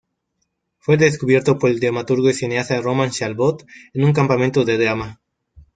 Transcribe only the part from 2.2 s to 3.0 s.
y cineasta